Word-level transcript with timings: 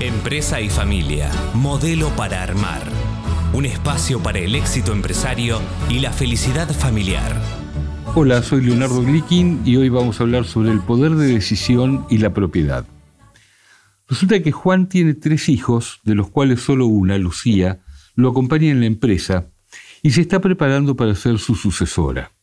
Empresa 0.00 0.60
y 0.60 0.68
familia, 0.68 1.30
modelo 1.54 2.08
para 2.16 2.42
armar. 2.42 2.82
Un 3.52 3.64
espacio 3.64 4.20
para 4.20 4.40
el 4.40 4.56
éxito 4.56 4.92
empresario 4.92 5.60
y 5.88 6.00
la 6.00 6.12
felicidad 6.12 6.68
familiar. 6.68 7.40
Hola, 8.16 8.42
soy 8.42 8.62
Leonardo 8.62 9.02
Glikin 9.02 9.62
y 9.64 9.76
hoy 9.76 9.90
vamos 9.90 10.18
a 10.18 10.24
hablar 10.24 10.46
sobre 10.46 10.72
el 10.72 10.80
poder 10.80 11.12
de 11.12 11.28
decisión 11.28 12.06
y 12.10 12.18
la 12.18 12.34
propiedad. 12.34 12.84
Resulta 14.08 14.42
que 14.42 14.50
Juan 14.50 14.88
tiene 14.88 15.14
tres 15.14 15.48
hijos, 15.48 16.00
de 16.02 16.16
los 16.16 16.28
cuales 16.28 16.60
solo 16.60 16.86
una, 16.86 17.16
Lucía, 17.16 17.80
lo 18.16 18.30
acompaña 18.30 18.70
en 18.72 18.80
la 18.80 18.86
empresa 18.86 19.46
y 20.02 20.10
se 20.10 20.22
está 20.22 20.40
preparando 20.40 20.96
para 20.96 21.14
ser 21.14 21.38
su 21.38 21.54
sucesora. 21.54 22.33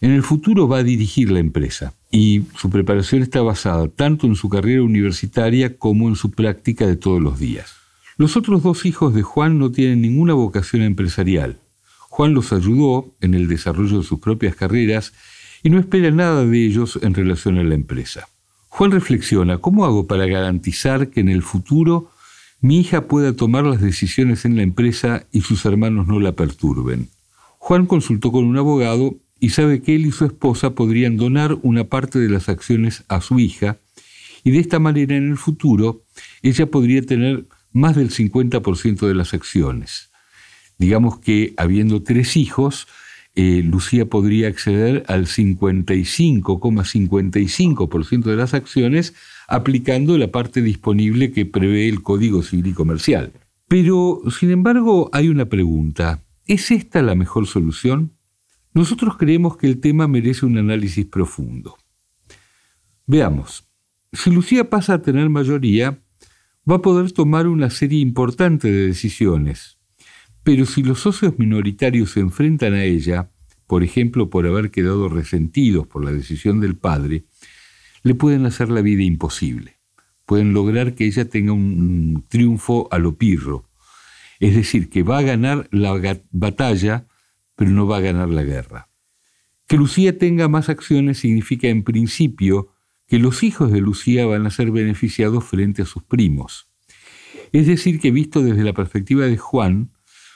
En 0.00 0.10
el 0.10 0.22
futuro 0.22 0.68
va 0.68 0.78
a 0.78 0.82
dirigir 0.82 1.30
la 1.30 1.40
empresa 1.40 1.94
y 2.10 2.42
su 2.56 2.70
preparación 2.70 3.22
está 3.22 3.42
basada 3.42 3.88
tanto 3.88 4.26
en 4.26 4.34
su 4.34 4.48
carrera 4.48 4.82
universitaria 4.82 5.78
como 5.78 6.08
en 6.08 6.16
su 6.16 6.30
práctica 6.30 6.86
de 6.86 6.96
todos 6.96 7.20
los 7.20 7.38
días. 7.38 7.74
Los 8.16 8.36
otros 8.36 8.62
dos 8.62 8.86
hijos 8.86 9.14
de 9.14 9.22
Juan 9.22 9.58
no 9.58 9.72
tienen 9.72 10.02
ninguna 10.02 10.34
vocación 10.34 10.82
empresarial. 10.82 11.58
Juan 12.08 12.32
los 12.32 12.52
ayudó 12.52 13.12
en 13.20 13.34
el 13.34 13.48
desarrollo 13.48 13.98
de 13.98 14.04
sus 14.04 14.20
propias 14.20 14.54
carreras 14.54 15.12
y 15.64 15.70
no 15.70 15.80
espera 15.80 16.10
nada 16.10 16.46
de 16.46 16.64
ellos 16.64 16.98
en 17.02 17.14
relación 17.14 17.58
a 17.58 17.64
la 17.64 17.74
empresa. 17.74 18.28
Juan 18.68 18.92
reflexiona, 18.92 19.58
¿cómo 19.58 19.84
hago 19.84 20.06
para 20.06 20.26
garantizar 20.26 21.10
que 21.10 21.20
en 21.20 21.28
el 21.28 21.42
futuro 21.42 22.10
mi 22.60 22.78
hija 22.78 23.08
pueda 23.08 23.34
tomar 23.34 23.64
las 23.64 23.80
decisiones 23.80 24.44
en 24.44 24.56
la 24.56 24.62
empresa 24.62 25.26
y 25.32 25.40
sus 25.40 25.64
hermanos 25.64 26.06
no 26.06 26.20
la 26.20 26.32
perturben? 26.32 27.08
Juan 27.58 27.86
consultó 27.86 28.30
con 28.30 28.44
un 28.44 28.58
abogado 28.58 29.16
y 29.40 29.50
sabe 29.50 29.82
que 29.82 29.94
él 29.94 30.06
y 30.06 30.12
su 30.12 30.24
esposa 30.24 30.74
podrían 30.74 31.16
donar 31.16 31.58
una 31.62 31.84
parte 31.84 32.18
de 32.18 32.28
las 32.28 32.48
acciones 32.48 33.04
a 33.08 33.20
su 33.20 33.38
hija 33.38 33.78
y 34.44 34.50
de 34.50 34.58
esta 34.58 34.78
manera 34.78 35.16
en 35.16 35.30
el 35.30 35.36
futuro 35.36 36.04
ella 36.42 36.66
podría 36.66 37.02
tener 37.02 37.46
más 37.72 37.96
del 37.96 38.10
50% 38.10 39.06
de 39.06 39.14
las 39.14 39.34
acciones. 39.34 40.10
Digamos 40.78 41.18
que 41.18 41.54
habiendo 41.56 42.02
tres 42.02 42.36
hijos, 42.36 42.86
eh, 43.34 43.62
Lucía 43.64 44.06
podría 44.06 44.48
acceder 44.48 45.04
al 45.08 45.26
55,55% 45.26 48.24
de 48.24 48.36
las 48.36 48.54
acciones 48.54 49.14
aplicando 49.48 50.16
la 50.18 50.30
parte 50.30 50.62
disponible 50.62 51.32
que 51.32 51.44
prevé 51.44 51.88
el 51.88 52.02
Código 52.02 52.42
Civil 52.42 52.68
y 52.68 52.72
Comercial. 52.72 53.32
Pero, 53.66 54.22
sin 54.38 54.52
embargo, 54.52 55.10
hay 55.12 55.28
una 55.28 55.46
pregunta. 55.46 56.22
¿Es 56.46 56.70
esta 56.70 57.00
la 57.02 57.14
mejor 57.14 57.46
solución? 57.46 58.12
Nosotros 58.74 59.16
creemos 59.16 59.56
que 59.56 59.68
el 59.68 59.80
tema 59.80 60.08
merece 60.08 60.44
un 60.44 60.58
análisis 60.58 61.06
profundo. 61.06 61.76
Veamos, 63.06 63.68
si 64.12 64.30
Lucía 64.30 64.68
pasa 64.68 64.94
a 64.94 65.02
tener 65.02 65.30
mayoría, 65.30 66.02
va 66.68 66.76
a 66.76 66.82
poder 66.82 67.12
tomar 67.12 67.46
una 67.46 67.70
serie 67.70 68.00
importante 68.00 68.70
de 68.72 68.88
decisiones, 68.88 69.78
pero 70.42 70.66
si 70.66 70.82
los 70.82 71.00
socios 71.00 71.38
minoritarios 71.38 72.10
se 72.10 72.20
enfrentan 72.20 72.74
a 72.74 72.82
ella, 72.82 73.30
por 73.68 73.84
ejemplo 73.84 74.28
por 74.28 74.44
haber 74.44 74.72
quedado 74.72 75.08
resentidos 75.08 75.86
por 75.86 76.04
la 76.04 76.10
decisión 76.10 76.60
del 76.60 76.76
padre, 76.76 77.26
le 78.02 78.14
pueden 78.16 78.44
hacer 78.44 78.70
la 78.70 78.82
vida 78.82 79.04
imposible. 79.04 79.78
Pueden 80.26 80.52
lograr 80.52 80.94
que 80.94 81.06
ella 81.06 81.28
tenga 81.28 81.52
un 81.52 82.24
triunfo 82.28 82.88
a 82.90 82.98
lo 82.98 83.16
pirro, 83.16 83.68
es 84.40 84.56
decir, 84.56 84.90
que 84.90 85.04
va 85.04 85.18
a 85.18 85.22
ganar 85.22 85.68
la 85.70 86.18
batalla 86.32 87.06
pero 87.56 87.70
no 87.70 87.86
va 87.86 87.98
a 87.98 88.00
ganar 88.00 88.28
la 88.28 88.42
guerra. 88.42 88.90
Que 89.66 89.76
Lucía 89.76 90.18
tenga 90.18 90.48
más 90.48 90.68
acciones 90.68 91.18
significa 91.18 91.68
en 91.68 91.84
principio 91.84 92.70
que 93.06 93.18
los 93.18 93.42
hijos 93.42 93.72
de 93.72 93.80
Lucía 93.80 94.26
van 94.26 94.46
a 94.46 94.50
ser 94.50 94.70
beneficiados 94.70 95.44
frente 95.44 95.82
a 95.82 95.86
sus 95.86 96.02
primos. 96.02 96.68
Es 97.52 97.66
decir, 97.66 98.00
que 98.00 98.10
visto 98.10 98.42
desde 98.42 98.64
la 98.64 98.72
perspectiva 98.72 99.26
de 99.26 99.36
Juan, 99.36 99.92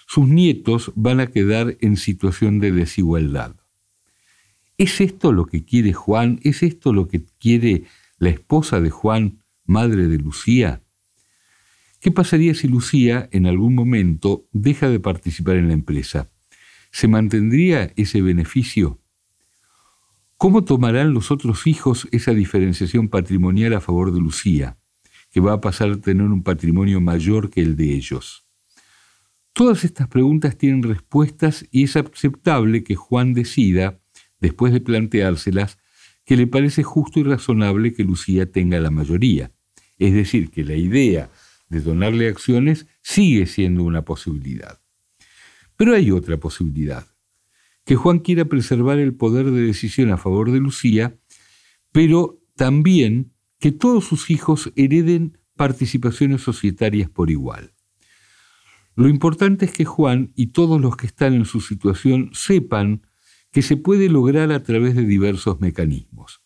sus 0.07 0.29
nietos 0.29 0.93
van 0.95 1.21
a 1.21 1.27
quedar 1.27 1.77
en 1.81 1.97
situación 1.97 2.61
de 2.61 2.73
desigualdad. 2.73 3.57
¿Es 4.79 5.01
esto 5.01 5.33
lo 5.33 5.47
que 5.47 5.65
quiere 5.65 5.93
Juan? 5.93 6.39
¿Es 6.45 6.63
esto 6.63 6.93
lo 6.93 7.09
que 7.09 7.25
quiere 7.39 7.85
la 8.19 8.31
esposa 8.31 8.81
de 8.81 8.91
Juan, 8.91 9.43
madre 9.67 10.07
de 10.07 10.19
Lucía? 10.19 10.83
¿Qué 12.01 12.13
pasaría 12.13 12.55
si 12.55 12.69
Lucía 12.69 13.29
en 13.33 13.47
algún 13.47 13.75
momento 13.75 14.47
deja 14.53 14.89
de 14.89 15.01
participar 15.01 15.57
en 15.57 15.69
la 15.69 15.75
empresa? 15.75 16.31
¿Se 16.99 17.07
mantendría 17.07 17.93
ese 17.95 18.23
beneficio? 18.23 19.01
¿Cómo 20.37 20.65
tomarán 20.65 21.15
los 21.15 21.31
otros 21.31 21.69
hijos 21.69 22.09
esa 22.11 22.33
diferenciación 22.33 23.07
patrimonial 23.07 23.75
a 23.75 23.81
favor 23.81 24.13
de 24.13 24.19
Lucía, 24.19 24.79
que 25.31 25.39
va 25.39 25.53
a 25.53 25.61
pasar 25.61 25.93
a 25.93 26.01
tener 26.01 26.27
un 26.27 26.43
patrimonio 26.43 27.01
mayor 27.01 27.51
que 27.51 27.61
el 27.61 27.77
de 27.77 27.95
ellos? 27.95 28.49
Todas 29.53 29.85
estas 29.85 30.09
preguntas 30.09 30.59
tienen 30.59 30.83
respuestas 30.83 31.69
y 31.71 31.85
es 31.85 31.95
aceptable 31.95 32.83
que 32.83 32.97
Juan 32.97 33.33
decida, 33.33 34.01
después 34.41 34.73
de 34.73 34.81
planteárselas, 34.81 35.79
que 36.25 36.37
le 36.37 36.49
parece 36.49 36.83
justo 36.83 37.21
y 37.21 37.23
razonable 37.23 37.93
que 37.93 38.03
Lucía 38.03 38.51
tenga 38.51 38.81
la 38.81 38.91
mayoría. 38.91 39.53
Es 39.99 40.15
decir, 40.15 40.51
que 40.51 40.65
la 40.65 40.75
idea 40.75 41.31
de 41.69 41.81
donarle 41.81 42.27
acciones 42.27 42.89
sigue 43.03 43.47
siendo 43.47 43.85
una 43.85 44.05
posibilidad. 44.05 44.81
Pero 45.79 45.95
hay 45.95 46.11
otra 46.11 46.39
posibilidad, 46.39 47.07
que 47.85 47.95
Juan 47.95 48.19
quiera 48.19 48.47
preservar 48.47 48.99
el 48.99 49.15
poder 49.15 49.53
de 49.53 49.63
decisión 49.63 50.11
a 50.11 50.19
favor 50.19 50.51
de 50.51 50.59
Lucía, 50.59 51.17
pero 51.93 52.43
también 52.57 53.33
que 53.61 53.71
todos 53.71 54.05
sus 54.05 54.29
hijos 54.29 54.73
hereden 54.75 55.39
participaciones 55.57 56.43
societarias 56.43 57.09
por 57.09 57.31
igual. 57.31 57.73
Lo 58.97 59.09
importante 59.09 59.67
es 59.67 59.73
que 59.73 59.85
Juan 59.85 60.33
y 60.35 60.49
todos 60.49 60.81
los 60.81 60.97
que 60.97 61.07
están 61.07 61.35
en 61.35 61.45
su 61.45 61.61
situación 61.61 62.31
sepan 62.33 63.07
que 63.53 63.63
se 63.63 63.77
puede 63.77 64.09
lograr 64.09 64.51
a 64.51 64.65
través 64.65 64.97
de 64.97 65.05
diversos 65.05 65.61
mecanismos. 65.61 66.43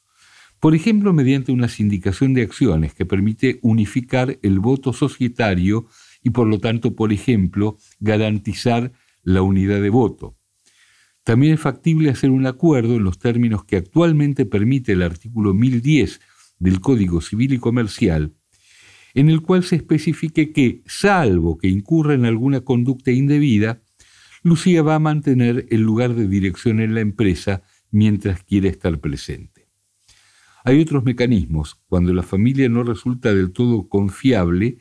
Por 0.60 0.74
ejemplo, 0.74 1.14
mediante 1.14 1.52
una 1.52 1.68
sindicación 1.68 2.34
de 2.34 2.42
acciones 2.42 2.92
que 2.92 3.06
permite 3.06 3.58
unificar 3.62 4.38
el 4.42 4.60
voto 4.60 4.92
societario 4.92 5.86
y 6.22 6.30
por 6.30 6.46
lo 6.46 6.60
tanto, 6.60 6.94
por 6.94 7.14
ejemplo, 7.14 7.78
garantizar 7.98 8.92
la 9.22 9.42
unidad 9.42 9.80
de 9.80 9.90
voto. 9.90 10.36
También 11.24 11.54
es 11.54 11.60
factible 11.60 12.10
hacer 12.10 12.30
un 12.30 12.46
acuerdo 12.46 12.96
en 12.96 13.04
los 13.04 13.18
términos 13.18 13.64
que 13.64 13.76
actualmente 13.76 14.44
permite 14.44 14.92
el 14.92 15.02
artículo 15.02 15.54
1010 15.54 16.20
del 16.58 16.80
Código 16.80 17.20
Civil 17.20 17.52
y 17.54 17.58
Comercial, 17.58 18.34
en 19.14 19.30
el 19.30 19.42
cual 19.42 19.62
se 19.62 19.76
especifique 19.76 20.52
que, 20.52 20.82
salvo 20.86 21.58
que 21.58 21.68
incurra 21.68 22.14
en 22.14 22.24
alguna 22.24 22.62
conducta 22.62 23.10
indebida, 23.10 23.82
Lucía 24.42 24.82
va 24.82 24.96
a 24.96 25.00
mantener 25.00 25.66
el 25.70 25.82
lugar 25.82 26.14
de 26.14 26.26
dirección 26.26 26.80
en 26.80 26.94
la 26.94 27.00
empresa 27.00 27.62
mientras 27.90 28.42
quiere 28.42 28.68
estar 28.68 28.98
presente. 28.98 29.68
Hay 30.64 30.80
otros 30.80 31.04
mecanismos, 31.04 31.80
cuando 31.86 32.12
la 32.14 32.22
familia 32.22 32.68
no 32.68 32.82
resulta 32.82 33.34
del 33.34 33.52
todo 33.52 33.88
confiable, 33.88 34.78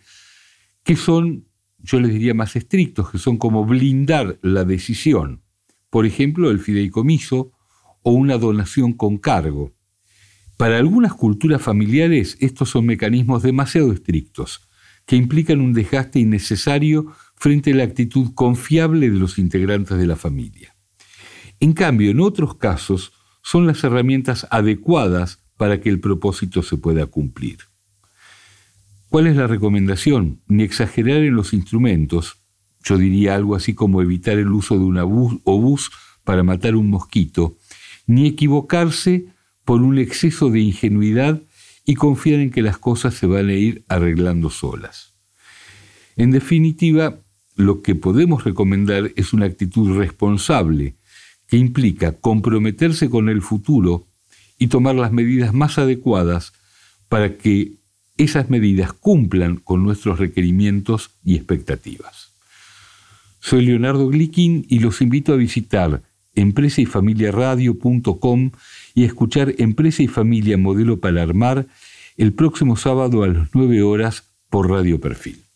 que 0.83 0.95
son 0.95 1.45
yo 1.83 1.99
les 1.99 2.11
diría 2.11 2.33
más 2.33 2.55
estrictos, 2.55 3.09
que 3.09 3.17
son 3.17 3.37
como 3.37 3.65
blindar 3.65 4.39
la 4.41 4.63
decisión. 4.65 5.41
Por 5.89 6.05
ejemplo, 6.05 6.51
el 6.51 6.59
fideicomiso 6.59 7.51
o 8.03 8.11
una 8.11 8.37
donación 8.37 8.93
con 8.93 9.17
cargo. 9.17 9.73
Para 10.57 10.77
algunas 10.77 11.13
culturas 11.13 11.61
familiares 11.61 12.37
estos 12.39 12.69
son 12.69 12.85
mecanismos 12.85 13.43
demasiado 13.43 13.91
estrictos, 13.91 14.69
que 15.05 15.15
implican 15.15 15.59
un 15.59 15.73
desgaste 15.73 16.19
innecesario 16.19 17.13
frente 17.35 17.71
a 17.71 17.75
la 17.75 17.83
actitud 17.83 18.33
confiable 18.35 19.09
de 19.09 19.17
los 19.17 19.39
integrantes 19.39 19.97
de 19.97 20.05
la 20.05 20.15
familia. 20.15 20.75
En 21.59 21.73
cambio, 21.73 22.11
en 22.11 22.19
otros 22.19 22.55
casos, 22.55 23.11
son 23.41 23.65
las 23.65 23.83
herramientas 23.83 24.47
adecuadas 24.51 25.43
para 25.57 25.81
que 25.81 25.89
el 25.89 25.99
propósito 25.99 26.63
se 26.63 26.77
pueda 26.77 27.07
cumplir. 27.07 27.70
¿Cuál 29.11 29.27
es 29.27 29.35
la 29.35 29.45
recomendación? 29.45 30.39
Ni 30.47 30.63
exagerar 30.63 31.17
en 31.17 31.35
los 31.35 31.51
instrumentos, 31.51 32.37
yo 32.81 32.97
diría 32.97 33.35
algo 33.35 33.57
así 33.57 33.73
como 33.73 34.01
evitar 34.01 34.37
el 34.37 34.47
uso 34.53 34.79
de 34.79 34.85
un 34.85 34.97
obús 35.43 35.91
para 36.23 36.43
matar 36.43 36.77
un 36.77 36.89
mosquito, 36.89 37.57
ni 38.07 38.25
equivocarse 38.25 39.25
por 39.65 39.81
un 39.81 39.97
exceso 39.97 40.49
de 40.49 40.61
ingenuidad 40.61 41.41
y 41.85 41.95
confiar 41.95 42.39
en 42.39 42.51
que 42.51 42.61
las 42.61 42.77
cosas 42.77 43.13
se 43.15 43.27
van 43.27 43.49
a 43.49 43.53
ir 43.53 43.83
arreglando 43.89 44.49
solas. 44.49 45.13
En 46.15 46.31
definitiva, 46.31 47.19
lo 47.57 47.81
que 47.81 47.95
podemos 47.95 48.45
recomendar 48.45 49.11
es 49.17 49.33
una 49.33 49.45
actitud 49.45 49.97
responsable 49.97 50.95
que 51.47 51.57
implica 51.57 52.13
comprometerse 52.13 53.09
con 53.09 53.27
el 53.27 53.41
futuro 53.41 54.07
y 54.57 54.67
tomar 54.67 54.95
las 54.95 55.11
medidas 55.11 55.53
más 55.53 55.77
adecuadas 55.77 56.53
para 57.09 57.35
que 57.37 57.80
esas 58.17 58.49
medidas 58.49 58.93
cumplan 58.93 59.57
con 59.57 59.83
nuestros 59.83 60.17
requerimientos 60.19 61.11
y 61.23 61.35
expectativas. 61.35 62.31
Soy 63.39 63.65
Leonardo 63.65 64.09
Glikin 64.09 64.65
y 64.69 64.79
los 64.79 65.01
invito 65.01 65.33
a 65.33 65.37
visitar 65.37 66.01
empresayfamiliaradio.com 66.35 68.51
y 68.93 69.03
a 69.03 69.07
escuchar 69.07 69.55
Empresa 69.57 70.03
y 70.03 70.07
Familia 70.07 70.57
Modelo 70.57 70.99
para 70.99 71.25
el 72.17 72.33
próximo 72.33 72.75
sábado 72.77 73.23
a 73.23 73.27
las 73.27 73.49
9 73.53 73.81
horas 73.81 74.29
por 74.49 74.69
Radio 74.69 75.01
Perfil. 75.01 75.50